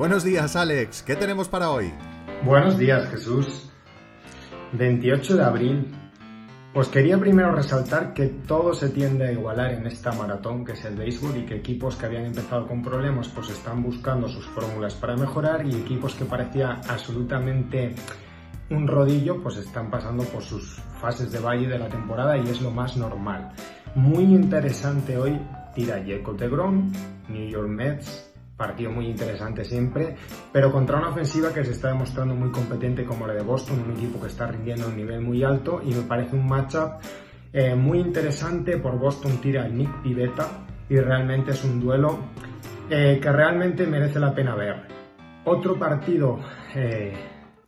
[0.00, 1.02] Buenos días, Alex.
[1.02, 1.92] ¿Qué tenemos para hoy?
[2.42, 3.70] Buenos días, Jesús.
[4.72, 5.94] 28 de abril.
[6.72, 10.82] Pues quería primero resaltar que todo se tiende a igualar en esta maratón que es
[10.86, 14.94] el béisbol y que equipos que habían empezado con problemas pues están buscando sus fórmulas
[14.94, 17.94] para mejorar y equipos que parecía absolutamente
[18.70, 22.62] un rodillo pues están pasando por sus fases de valle de la temporada y es
[22.62, 23.52] lo más normal.
[23.94, 25.38] Muy interesante hoy
[25.74, 28.29] tira Jacob de New York Mets,
[28.60, 30.16] partido muy interesante siempre,
[30.52, 33.92] pero contra una ofensiva que se está demostrando muy competente como la de Boston, un
[33.92, 37.00] equipo que está rindiendo a un nivel muy alto y me parece un matchup
[37.54, 42.18] eh, muy interesante por Boston tira Nick Pivetta y realmente es un duelo
[42.90, 44.82] eh, que realmente merece la pena ver.
[45.46, 46.38] Otro partido,
[46.74, 47.14] eh,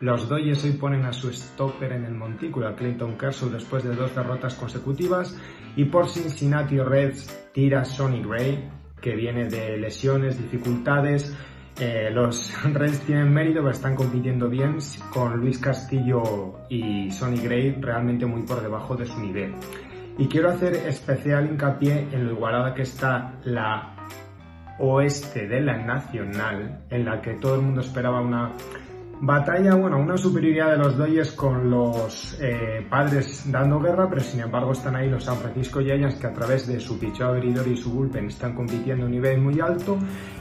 [0.00, 3.94] los Dodgers hoy ponen a su stopper en el montículo, a Clinton Kershaw después de
[3.94, 5.38] dos derrotas consecutivas
[5.76, 11.36] y por Cincinnati Reds tira Sonny Gray que viene de lesiones, dificultades.
[11.80, 14.78] Eh, los Reds tienen mérito, pero están compitiendo bien
[15.12, 19.54] con Luis Castillo y Sonny Gray realmente muy por debajo de su nivel.
[20.18, 23.96] Y quiero hacer especial hincapié en lo igualada que está la
[24.78, 28.52] oeste de la Nacional, en la que todo el mundo esperaba una
[29.22, 34.40] Batalla, bueno, una superioridad de los Dodgers con los eh, padres dando guerra, pero sin
[34.40, 37.76] embargo están ahí los San Francisco Giants que a través de su picheo abridor y
[37.76, 39.98] su bullpen están compitiendo a un nivel muy alto.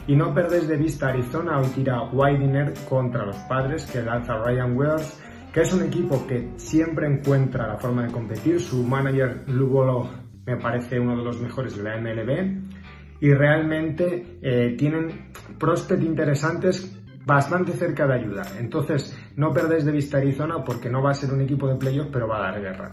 [0.07, 4.77] Y no perdes de vista Arizona, hoy tira Widener contra los padres que lanza Ryan
[4.77, 5.19] Wells,
[5.51, 8.61] que es un equipo que siempre encuentra la forma de competir.
[8.61, 10.09] Su manager Lugolo
[10.45, 16.95] me parece uno de los mejores de la MLB y realmente eh, tienen prospects interesantes
[17.29, 18.47] bastante cerca de ayudar.
[18.57, 22.07] Entonces, no perdéis de vista Arizona porque no va a ser un equipo de playoff,
[22.11, 22.89] pero va a dar guerra.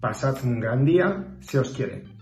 [0.00, 2.17] Pasad un gran día, si os quiere.